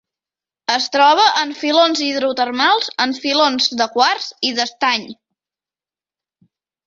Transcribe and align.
Es 0.75 0.85
troba 0.93 1.25
en 1.41 1.51
filons 1.57 2.01
hidrotermals, 2.05 2.89
en 3.05 3.13
filons 3.25 3.69
de 3.81 3.87
quars 3.97 4.27
i 4.49 4.53
d'estany. 4.61 5.05